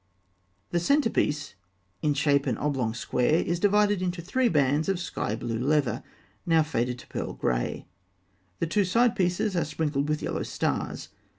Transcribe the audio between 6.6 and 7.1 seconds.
faded to